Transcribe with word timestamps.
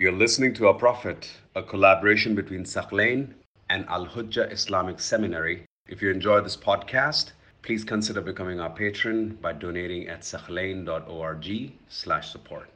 You're 0.00 0.12
listening 0.12 0.54
to 0.54 0.68
Our 0.68 0.74
Prophet, 0.74 1.28
a 1.56 1.62
collaboration 1.64 2.36
between 2.36 2.62
Thaqlain 2.62 3.34
and 3.68 3.84
Al 3.88 4.06
Hujjah 4.06 4.52
Islamic 4.52 5.00
Seminary. 5.00 5.64
If 5.88 6.00
you 6.00 6.12
enjoy 6.12 6.40
this 6.40 6.56
podcast, 6.56 7.32
please 7.62 7.82
consider 7.82 8.20
becoming 8.20 8.60
our 8.60 8.70
patron 8.70 9.36
by 9.42 9.54
donating 9.54 10.06
at 10.06 10.20
thaqlain.org 10.20 11.72
slash 11.88 12.30
support. 12.30 12.70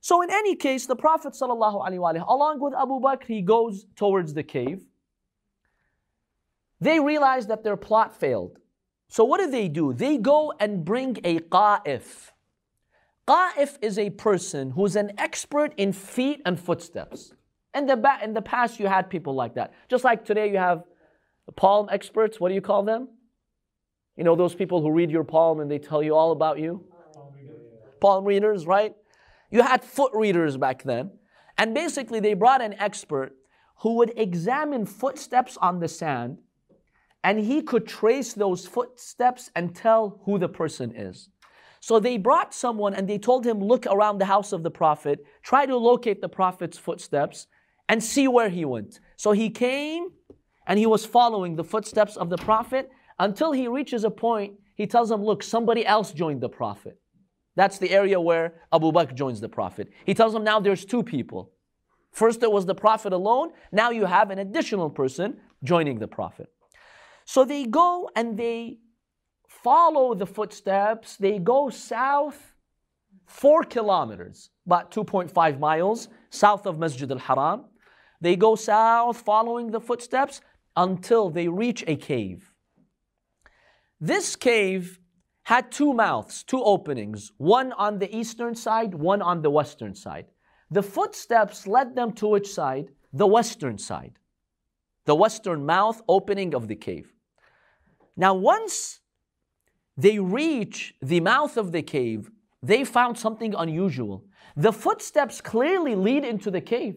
So 0.00 0.22
in 0.22 0.30
any 0.30 0.56
case, 0.56 0.86
the 0.86 0.96
Prophet 0.96 1.34
ﷺ, 1.34 2.24
along 2.26 2.60
with 2.60 2.72
Abu 2.72 2.98
Bakr, 2.98 3.26
he 3.26 3.42
goes 3.42 3.84
towards 3.94 4.32
the 4.32 4.42
cave. 4.42 4.86
They 6.80 6.98
realize 6.98 7.46
that 7.48 7.62
their 7.62 7.76
plot 7.76 8.18
failed. 8.18 8.58
So 9.08 9.24
what 9.24 9.38
do 9.38 9.50
they 9.50 9.68
do? 9.68 9.92
They 9.92 10.16
go 10.18 10.52
and 10.58 10.84
bring 10.84 11.18
a 11.24 11.40
qa'if. 11.40 12.30
Qa'if 13.28 13.76
is 13.82 13.98
a 13.98 14.10
person 14.10 14.70
who's 14.70 14.96
an 14.96 15.12
expert 15.18 15.74
in 15.76 15.92
feet 15.92 16.40
and 16.46 16.58
footsteps. 16.58 17.32
In 17.74 17.86
the, 17.86 17.96
ba- 17.96 18.18
in 18.22 18.34
the 18.34 18.42
past, 18.42 18.80
you 18.80 18.86
had 18.86 19.10
people 19.10 19.34
like 19.34 19.54
that. 19.54 19.72
Just 19.88 20.04
like 20.04 20.24
today, 20.24 20.50
you 20.50 20.58
have 20.58 20.84
palm 21.56 21.88
experts. 21.90 22.40
What 22.40 22.48
do 22.48 22.54
you 22.54 22.60
call 22.60 22.82
them? 22.82 23.08
You 24.16 24.24
know, 24.24 24.36
those 24.36 24.54
people 24.54 24.80
who 24.80 24.90
read 24.90 25.10
your 25.10 25.24
palm 25.24 25.60
and 25.60 25.70
they 25.70 25.78
tell 25.78 26.02
you 26.02 26.14
all 26.14 26.32
about 26.32 26.58
you? 26.58 26.84
Palm 28.00 28.24
readers, 28.24 28.66
right? 28.66 28.94
You 29.50 29.62
had 29.62 29.84
foot 29.84 30.12
readers 30.14 30.56
back 30.56 30.82
then. 30.82 31.10
And 31.58 31.74
basically, 31.74 32.20
they 32.20 32.34
brought 32.34 32.62
an 32.62 32.74
expert 32.74 33.34
who 33.78 33.94
would 33.96 34.12
examine 34.16 34.86
footsteps 34.86 35.56
on 35.60 35.80
the 35.80 35.88
sand, 35.88 36.38
and 37.22 37.38
he 37.38 37.62
could 37.62 37.86
trace 37.86 38.32
those 38.32 38.66
footsteps 38.66 39.50
and 39.54 39.74
tell 39.74 40.20
who 40.24 40.38
the 40.38 40.48
person 40.48 40.94
is. 40.94 41.28
So 41.80 41.98
they 41.98 42.18
brought 42.18 42.54
someone 42.54 42.94
and 42.94 43.08
they 43.08 43.18
told 43.18 43.46
him, 43.46 43.58
Look 43.58 43.86
around 43.86 44.18
the 44.18 44.26
house 44.26 44.52
of 44.52 44.62
the 44.62 44.70
Prophet, 44.70 45.24
try 45.42 45.66
to 45.66 45.76
locate 45.76 46.20
the 46.20 46.28
Prophet's 46.28 46.78
footsteps 46.78 47.46
and 47.88 48.02
see 48.02 48.28
where 48.28 48.48
he 48.48 48.64
went. 48.64 49.00
So 49.16 49.32
he 49.32 49.50
came 49.50 50.10
and 50.66 50.78
he 50.78 50.86
was 50.86 51.06
following 51.06 51.56
the 51.56 51.64
footsteps 51.64 52.16
of 52.16 52.30
the 52.30 52.36
Prophet 52.36 52.90
until 53.18 53.52
he 53.52 53.66
reaches 53.66 54.04
a 54.04 54.10
point. 54.10 54.54
He 54.74 54.86
tells 54.86 55.08
them, 55.08 55.24
Look, 55.24 55.42
somebody 55.42 55.86
else 55.86 56.12
joined 56.12 56.40
the 56.40 56.48
Prophet. 56.48 56.98
That's 57.56 57.78
the 57.78 57.90
area 57.90 58.20
where 58.20 58.54
Abu 58.72 58.92
Bakr 58.92 59.14
joins 59.14 59.40
the 59.40 59.48
Prophet. 59.48 59.88
He 60.06 60.14
tells 60.14 60.32
them 60.32 60.44
now 60.44 60.60
there's 60.60 60.84
two 60.84 61.02
people. 61.02 61.50
First 62.12 62.42
it 62.42 62.50
was 62.50 62.66
the 62.66 62.74
Prophet 62.74 63.12
alone, 63.12 63.50
now 63.72 63.90
you 63.90 64.04
have 64.04 64.30
an 64.30 64.38
additional 64.38 64.90
person 64.90 65.36
joining 65.62 65.98
the 65.98 66.08
Prophet. 66.08 66.48
So 67.32 67.44
they 67.44 67.64
go 67.64 68.10
and 68.16 68.36
they 68.36 68.78
follow 69.46 70.14
the 70.14 70.26
footsteps, 70.26 71.16
they 71.16 71.38
go 71.38 71.70
south 71.70 72.56
four 73.24 73.62
kilometers, 73.62 74.50
about 74.66 74.90
2.5 74.90 75.60
miles 75.60 76.08
south 76.30 76.66
of 76.66 76.80
Masjid 76.80 77.08
al 77.08 77.18
Haram. 77.18 77.66
They 78.20 78.34
go 78.34 78.56
south 78.56 79.20
following 79.20 79.70
the 79.70 79.78
footsteps 79.78 80.40
until 80.76 81.30
they 81.30 81.46
reach 81.46 81.84
a 81.86 81.94
cave. 81.94 82.52
This 84.00 84.34
cave 84.34 84.98
had 85.44 85.70
two 85.70 85.92
mouths, 85.92 86.42
two 86.42 86.64
openings, 86.64 87.30
one 87.36 87.70
on 87.74 88.00
the 88.00 88.12
eastern 88.12 88.56
side, 88.56 88.92
one 88.92 89.22
on 89.22 89.40
the 89.40 89.50
western 89.50 89.94
side. 89.94 90.26
The 90.72 90.82
footsteps 90.82 91.68
led 91.68 91.94
them 91.94 92.10
to 92.14 92.26
which 92.26 92.48
side? 92.48 92.88
The 93.12 93.28
western 93.28 93.78
side. 93.78 94.18
The 95.04 95.14
western 95.14 95.64
mouth 95.64 96.02
opening 96.08 96.56
of 96.56 96.66
the 96.66 96.74
cave. 96.74 97.14
Now, 98.20 98.34
once 98.34 99.00
they 99.96 100.18
reach 100.18 100.94
the 101.00 101.20
mouth 101.20 101.56
of 101.56 101.72
the 101.72 101.80
cave, 101.80 102.30
they 102.62 102.84
found 102.84 103.16
something 103.16 103.54
unusual. 103.54 104.26
The 104.56 104.74
footsteps 104.74 105.40
clearly 105.40 105.94
lead 105.94 106.26
into 106.26 106.50
the 106.50 106.60
cave. 106.60 106.96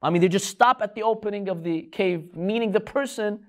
I 0.00 0.08
mean, 0.08 0.22
they 0.22 0.28
just 0.28 0.46
stop 0.46 0.80
at 0.80 0.94
the 0.94 1.02
opening 1.02 1.50
of 1.50 1.62
the 1.62 1.82
cave, 1.92 2.34
meaning 2.34 2.72
the 2.72 2.80
person 2.80 3.40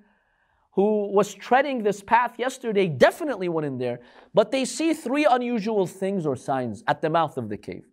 who 0.73 1.07
was 1.13 1.33
treading 1.33 1.83
this 1.83 2.01
path 2.01 2.37
yesterday 2.37 2.89
definitely 2.89 3.47
went 3.47 3.65
in 3.65 3.77
there, 3.77 4.01
but 4.33 4.51
they 4.51 4.65
see 4.65 4.93
three 4.93 5.25
unusual 5.25 5.87
things 5.87 6.25
or 6.25 6.35
signs 6.35 6.83
at 6.87 7.01
the 7.01 7.09
mouth 7.09 7.37
of 7.37 7.47
the 7.47 7.57
cave. 7.57 7.85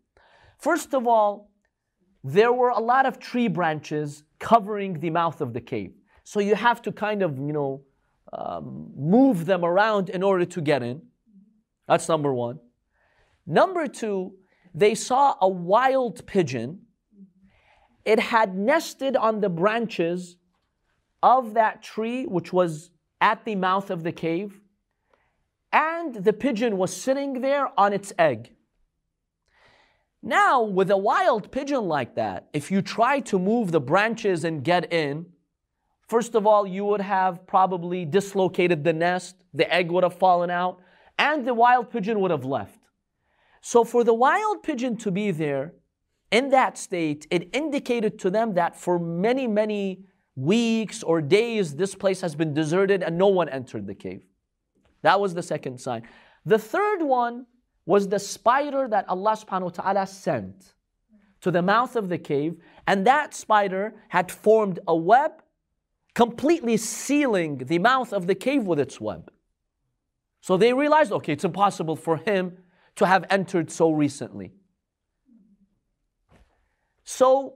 First 0.58 0.94
of 0.94 1.06
all, 1.06 1.48
there 2.24 2.52
were 2.52 2.70
a 2.70 2.80
lot 2.80 3.06
of 3.06 3.20
tree 3.20 3.46
branches 3.46 4.24
covering 4.40 4.98
the 4.98 5.10
mouth 5.10 5.40
of 5.40 5.52
the 5.52 5.60
cave. 5.60 5.92
So 6.24 6.40
you 6.40 6.56
have 6.56 6.82
to 6.82 6.90
kind 6.90 7.22
of, 7.22 7.38
you 7.38 7.52
know, 7.52 7.84
um, 8.36 8.92
move 8.96 9.46
them 9.46 9.64
around 9.64 10.10
in 10.10 10.22
order 10.22 10.44
to 10.44 10.60
get 10.60 10.82
in. 10.82 11.02
That's 11.86 12.08
number 12.08 12.32
one. 12.32 12.58
Number 13.46 13.86
two, 13.86 14.34
they 14.74 14.94
saw 14.94 15.36
a 15.40 15.48
wild 15.48 16.26
pigeon. 16.26 16.80
It 18.04 18.18
had 18.18 18.56
nested 18.56 19.16
on 19.16 19.40
the 19.40 19.48
branches 19.48 20.36
of 21.22 21.54
that 21.54 21.82
tree, 21.82 22.24
which 22.24 22.52
was 22.52 22.90
at 23.20 23.44
the 23.44 23.54
mouth 23.54 23.90
of 23.90 24.02
the 24.02 24.12
cave, 24.12 24.60
and 25.72 26.14
the 26.14 26.32
pigeon 26.32 26.76
was 26.76 26.94
sitting 26.94 27.40
there 27.40 27.68
on 27.78 27.92
its 27.92 28.12
egg. 28.18 28.50
Now, 30.22 30.62
with 30.62 30.90
a 30.90 30.96
wild 30.96 31.50
pigeon 31.50 31.84
like 31.84 32.14
that, 32.14 32.48
if 32.52 32.70
you 32.70 32.80
try 32.80 33.20
to 33.20 33.38
move 33.38 33.72
the 33.72 33.80
branches 33.80 34.44
and 34.44 34.64
get 34.64 34.92
in, 34.92 35.26
first 36.08 36.34
of 36.34 36.46
all, 36.46 36.66
you 36.66 36.84
would 36.84 37.00
have 37.00 37.46
probably 37.46 38.04
dislocated 38.04 38.84
the 38.84 38.92
nest, 38.92 39.36
the 39.52 39.72
egg 39.72 39.90
would 39.90 40.04
have 40.04 40.18
fallen 40.18 40.50
out, 40.50 40.80
and 41.18 41.46
the 41.46 41.54
wild 41.54 41.90
pigeon 41.90 42.20
would 42.20 42.30
have 42.30 42.44
left. 42.44 42.78
So, 43.60 43.84
for 43.84 44.04
the 44.04 44.14
wild 44.14 44.62
pigeon 44.62 44.96
to 44.98 45.10
be 45.10 45.30
there 45.30 45.74
in 46.30 46.50
that 46.50 46.76
state, 46.76 47.26
it 47.30 47.48
indicated 47.54 48.18
to 48.20 48.30
them 48.30 48.54
that 48.54 48.76
for 48.76 48.98
many, 48.98 49.46
many 49.46 50.04
weeks 50.36 51.02
or 51.02 51.22
days, 51.22 51.76
this 51.76 51.94
place 51.94 52.20
has 52.20 52.34
been 52.34 52.52
deserted 52.52 53.02
and 53.02 53.16
no 53.16 53.28
one 53.28 53.48
entered 53.48 53.86
the 53.86 53.94
cave. 53.94 54.22
That 55.02 55.20
was 55.20 55.34
the 55.34 55.42
second 55.42 55.80
sign. 55.80 56.02
The 56.44 56.58
third 56.58 57.02
one 57.02 57.46
was 57.86 58.08
the 58.08 58.18
spider 58.18 58.88
that 58.88 59.08
Allah 59.08 59.36
subhanahu 59.36 59.62
wa 59.62 59.68
ta'ala 59.68 60.06
sent 60.06 60.74
to 61.40 61.50
the 61.50 61.62
mouth 61.62 61.94
of 61.94 62.08
the 62.08 62.18
cave, 62.18 62.56
and 62.86 63.06
that 63.06 63.34
spider 63.34 63.94
had 64.08 64.32
formed 64.32 64.78
a 64.88 64.96
web 64.96 65.42
completely 66.14 66.76
sealing 66.76 67.58
the 67.58 67.78
mouth 67.78 68.12
of 68.12 68.26
the 68.26 68.34
cave 68.34 68.64
with 68.64 68.78
its 68.78 69.00
web. 69.00 69.30
So 70.40 70.56
they 70.56 70.72
realized, 70.72 71.10
okay, 71.10 71.32
it's 71.32 71.44
impossible 71.44 71.96
for 71.96 72.18
him 72.18 72.58
to 72.96 73.06
have 73.06 73.24
entered 73.30 73.70
so 73.70 73.90
recently. 73.90 74.52
So 77.04 77.54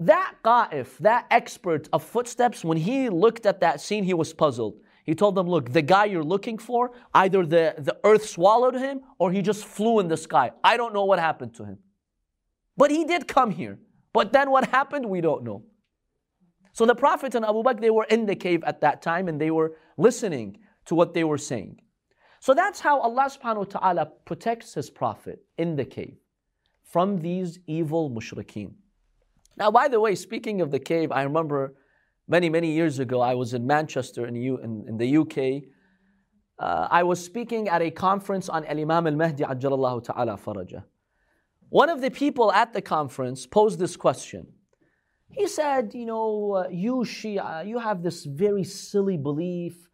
that 0.00 0.34
qa'if, 0.44 0.98
that 0.98 1.26
expert 1.30 1.88
of 1.92 2.04
footsteps, 2.04 2.64
when 2.64 2.78
he 2.78 3.08
looked 3.08 3.46
at 3.46 3.60
that 3.60 3.80
scene, 3.80 4.04
he 4.04 4.14
was 4.14 4.32
puzzled. 4.32 4.80
He 5.04 5.14
told 5.14 5.34
them, 5.34 5.48
Look, 5.48 5.72
the 5.72 5.82
guy 5.82 6.04
you're 6.04 6.22
looking 6.22 6.58
for, 6.58 6.92
either 7.14 7.44
the, 7.44 7.74
the 7.78 7.96
earth 8.04 8.28
swallowed 8.28 8.74
him 8.74 9.00
or 9.18 9.32
he 9.32 9.42
just 9.42 9.64
flew 9.64 10.00
in 10.00 10.08
the 10.08 10.16
sky. 10.16 10.52
I 10.62 10.76
don't 10.76 10.92
know 10.92 11.04
what 11.04 11.18
happened 11.18 11.54
to 11.54 11.64
him. 11.64 11.78
But 12.76 12.90
he 12.90 13.04
did 13.04 13.26
come 13.26 13.50
here. 13.50 13.78
But 14.12 14.32
then 14.32 14.50
what 14.50 14.68
happened, 14.68 15.06
we 15.06 15.20
don't 15.20 15.44
know. 15.44 15.64
So 16.72 16.86
the 16.86 16.94
Prophet 16.94 17.34
and 17.34 17.44
Abu 17.44 17.62
Bakr, 17.62 17.80
they 17.80 17.90
were 17.90 18.04
in 18.04 18.26
the 18.26 18.36
cave 18.36 18.62
at 18.64 18.80
that 18.80 19.02
time 19.02 19.28
and 19.28 19.40
they 19.40 19.50
were 19.50 19.76
listening 19.96 20.58
to 20.86 20.94
what 20.94 21.14
they 21.14 21.24
were 21.24 21.38
saying. 21.38 21.80
So 22.40 22.54
that's 22.54 22.80
how 22.80 23.00
Allah 23.00 23.28
subhanahu 23.30 23.56
wa 23.56 23.80
ta'ala 23.80 24.06
protects 24.24 24.74
His 24.74 24.90
Prophet 24.90 25.44
in 25.56 25.76
the 25.76 25.84
cave 25.84 26.16
from 26.84 27.18
these 27.18 27.58
evil 27.66 28.10
mushrikeen. 28.10 28.72
Now, 29.56 29.70
by 29.70 29.88
the 29.88 29.98
way, 30.00 30.14
speaking 30.14 30.60
of 30.60 30.70
the 30.70 30.78
cave, 30.78 31.10
I 31.10 31.22
remember 31.22 31.74
many, 32.28 32.48
many 32.48 32.70
years 32.70 33.00
ago, 33.00 33.20
I 33.20 33.34
was 33.34 33.54
in 33.54 33.66
Manchester 33.66 34.26
in, 34.26 34.36
U- 34.36 34.58
in, 34.58 34.84
in 34.88 34.96
the 34.98 35.16
UK. 35.16 35.68
Uh, 36.58 36.88
I 36.90 37.02
was 37.02 37.22
speaking 37.24 37.68
at 37.68 37.82
a 37.82 37.90
conference 37.90 38.48
on 38.48 38.64
Al 38.66 38.78
Imam 38.78 39.06
al 39.06 39.14
Mahdi 39.16 39.42
Ajjalallahu 39.44 40.04
Ta'ala 40.04 40.36
Faraja. 40.36 40.84
One 41.70 41.88
of 41.88 42.00
the 42.00 42.10
people 42.10 42.52
at 42.52 42.72
the 42.72 42.80
conference 42.80 43.46
posed 43.46 43.78
this 43.78 43.96
question. 43.96 44.46
He 45.30 45.46
said, 45.46 45.92
You 45.94 46.06
know, 46.06 46.52
uh, 46.52 46.68
you 46.70 46.96
Shia, 46.96 47.66
you 47.66 47.78
have 47.78 48.02
this 48.02 48.24
very 48.24 48.64
silly 48.64 49.16
belief 49.16 49.88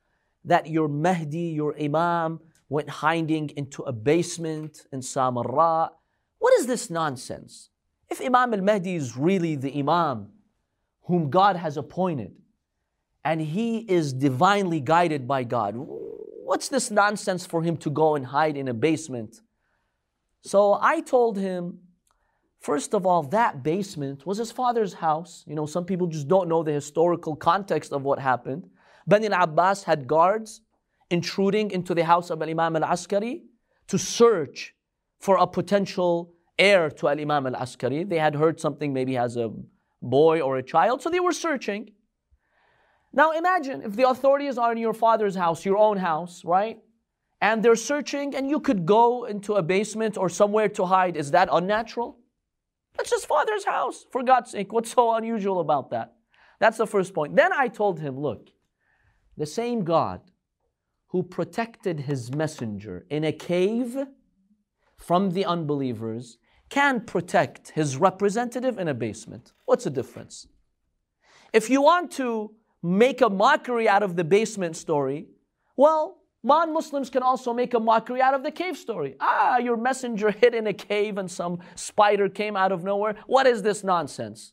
that 0.45 0.69
your 0.69 0.89
Mahdi, 0.89 1.39
your 1.39 1.75
Imam, 1.81 2.41
went 2.69 2.89
hiding 2.89 3.51
into 3.57 3.83
a 3.83 3.93
basement 3.93 4.87
in 4.93 5.01
Samarra. 5.01 5.91
What 6.39 6.55
is 6.55 6.67
this 6.67 6.91
nonsense? 6.91 7.71
If 8.11 8.21
Imam 8.21 8.55
al 8.55 8.61
Mahdi 8.61 8.95
is 8.95 9.17
really 9.17 9.57
the 9.57 9.77
Imam 9.79 10.29
whom 11.03 11.31
God 11.31 11.57
has 11.57 11.77
appointed, 11.77 12.33
and 13.25 13.41
he 13.41 13.79
is 13.79 14.13
divinely 14.13 14.81
guided 14.81 15.27
by 15.27 15.45
God, 15.45 15.75
what's 15.77 16.69
this 16.69 16.91
nonsense 16.91 17.47
for 17.47 17.63
him 17.63 17.77
to 17.79 17.91
go 17.91 18.17
and 18.17 18.27
hide 18.27 18.57
in 18.57 18.69
a 18.69 18.75
basement? 18.75 19.41
So 20.43 20.79
I 20.81 21.01
told 21.01 21.39
him, 21.39 21.81
First 22.65 22.95
of 22.95 23.05
all, 23.05 23.23
that 23.25 23.63
basement 23.63 24.25
was 24.25 24.39
his 24.39 24.51
father's 24.51 24.95
house. 24.95 25.45
You 25.47 25.55
know, 25.55 25.67
some 25.67 25.85
people 25.85 26.07
just 26.07 26.29
don't 26.29 26.49
know 26.49 26.63
the 26.63 26.73
historical 26.73 27.37
context 27.37 27.93
of 27.93 28.05
what 28.05 28.19
happened. 28.19 28.71
Bani 29.07 29.29
al-Abbas 29.29 29.85
had 29.85 30.07
guards 30.07 30.63
intruding 31.11 31.71
into 31.73 31.95
the 31.95 32.07
house 32.07 32.31
of 32.31 32.41
Al 32.41 32.49
Imam 32.49 32.77
al-Askari 32.77 33.43
to 33.89 33.99
search 33.99 34.75
for 35.19 35.37
a 35.37 35.47
potential 35.47 36.33
heir 36.59 36.89
to 36.89 37.09
Al-Imam 37.09 37.49
al-Askari. 37.49 38.03
They 38.05 38.19
had 38.19 38.35
heard 38.35 38.59
something 38.59 38.95
maybe 38.95 39.13
has 39.13 39.37
a 39.37 39.53
boy 40.01 40.41
or 40.41 40.57
a 40.57 40.63
child, 40.63 41.03
so 41.03 41.11
they 41.11 41.21
were 41.21 41.35
searching. 41.35 41.91
Now 43.13 43.33
imagine 43.33 43.83
if 43.83 43.95
the 43.95 44.09
authorities 44.09 44.57
are 44.57 44.73
in 44.73 44.79
your 44.79 44.95
father's 44.95 45.37
house, 45.37 45.67
your 45.67 45.77
own 45.77 45.99
house, 45.99 46.43
right? 46.47 46.79
And 47.43 47.63
they're 47.63 47.77
searching 47.77 48.35
and 48.35 48.49
you 48.49 48.59
could 48.59 48.87
go 48.87 49.25
into 49.25 49.53
a 49.57 49.63
basement 49.63 50.17
or 50.17 50.31
somewhere 50.31 50.71
to 50.71 50.87
hide. 50.87 51.19
Is 51.19 51.31
that 51.33 51.51
unnatural? 51.53 52.24
That's 52.97 53.11
his 53.11 53.25
father's 53.25 53.65
house, 53.65 54.07
for 54.11 54.23
God's 54.23 54.51
sake. 54.51 54.73
What's 54.73 54.93
so 54.93 55.15
unusual 55.15 55.61
about 55.61 55.91
that? 55.91 56.15
That's 56.61 56.79
the 56.79 56.87
first 56.87 57.13
point. 57.15 57.37
Then 57.37 57.53
I 57.53 57.69
told 57.69 58.01
him, 58.01 58.19
look, 58.19 58.51
the 59.37 59.47
same 59.47 59.85
God 59.85 60.21
who 61.09 61.23
protected 61.23 62.01
his 62.01 62.35
messenger 62.35 63.07
in 63.11 63.25
a 63.25 63.33
cave 63.33 63.97
from 64.97 65.31
the 65.31 65.45
unbelievers 65.45 66.39
can 66.71 67.01
protect 67.01 67.71
his 67.71 67.97
representative 67.97 68.79
in 68.79 68.89
a 68.89 68.95
basement. 68.95 69.53
What's 69.65 69.85
the 69.85 69.91
difference? 69.91 70.47
If 71.53 71.71
you 71.71 71.83
want 71.83 72.11
to 72.13 72.55
make 72.83 73.21
a 73.21 73.29
mockery 73.29 73.89
out 73.89 74.03
of 74.03 74.17
the 74.17 74.25
basement 74.25 74.77
story, 74.77 75.29
well, 75.77 76.19
non 76.45 76.73
Muslims 76.73 77.11
can 77.11 77.23
also 77.23 77.53
make 77.53 77.75
a 77.75 77.81
mockery 77.81 78.21
out 78.21 78.35
of 78.35 78.43
the 78.43 78.51
cave 78.51 78.77
story. 78.77 79.17
Ah, 79.21 79.59
your 79.59 79.77
messenger 79.77 80.31
hid 80.31 80.55
in 80.55 80.67
a 80.67 80.73
cave 80.75 81.19
and 81.19 81.31
some 81.31 81.59
spider 81.75 82.29
came 82.29 82.57
out 82.57 82.71
of 82.71 82.85
nowhere. 82.85 83.17
What 83.27 83.47
is 83.47 83.63
this 83.63 83.83
nonsense? 83.83 84.53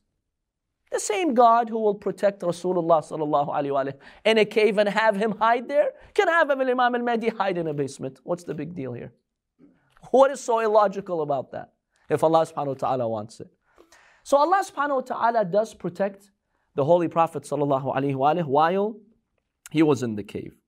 The 0.92 1.00
same 1.00 1.34
God 1.34 1.70
who 1.70 1.80
will 1.80 1.96
protect 1.96 2.42
Rasulullah 2.42 3.02
sallallahu 3.02 3.48
wasallam 3.48 3.94
in 4.26 4.38
a 4.38 4.46
cave 4.46 4.78
and 4.78 4.90
have 4.90 5.16
him 5.16 5.38
hide 5.38 5.70
there 5.70 5.92
can 6.14 6.28
have 6.28 6.50
Imam 6.52 6.96
al-Mahdi 6.96 7.30
hide 7.30 7.58
in 7.58 7.68
a 7.68 7.74
basement. 7.74 8.20
What's 8.24 8.44
the 8.44 8.54
big 8.54 8.76
deal 8.76 8.92
here? 8.94 9.14
What 10.12 10.32
is 10.32 10.42
so 10.42 10.60
illogical 10.60 11.22
about 11.22 11.52
that? 11.52 11.72
If 12.10 12.24
Allah 12.24 12.46
subhanahu 12.46 12.68
wa 12.68 12.74
ta'ala 12.74 13.08
wants 13.08 13.40
it. 13.40 13.50
So 14.24 14.38
Allah 14.38 14.64
subhanahu 14.66 14.96
wa 14.96 15.02
ta'ala 15.02 15.46
does 15.46 15.74
protect 15.74 16.30
the 16.76 16.84
Holy 16.84 17.08
Prophet 17.08 17.44
sallallahu 17.44 17.96
alaihi 17.96 18.16
wasallam 18.16 18.46
while 18.46 18.98
he 19.72 19.84
was 19.84 20.04
in 20.04 20.16
the 20.16 20.24
cave. 20.24 20.61